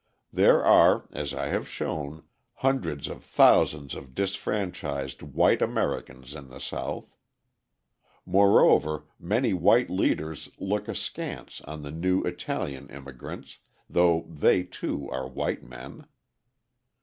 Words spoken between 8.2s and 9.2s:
Moreover